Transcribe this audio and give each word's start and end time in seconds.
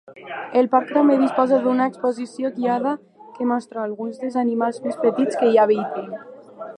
El 0.59 0.67
parc 0.75 0.93
també 0.95 1.17
disposa 1.23 1.59
d'una 1.65 1.85
exposició 1.91 2.49
guiada 2.55 2.95
que 3.35 3.49
mostra 3.51 3.83
alguns 3.83 4.19
dels 4.23 4.39
animals 4.45 4.81
més 4.87 4.99
petits 5.05 5.41
que 5.43 5.51
hi 5.53 5.65
habiten. 5.67 6.11